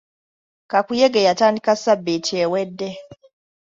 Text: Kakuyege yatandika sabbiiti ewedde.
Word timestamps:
Kakuyege 0.71 1.19
yatandika 1.27 1.71
sabbiiti 1.83 2.31
ewedde. 2.43 2.89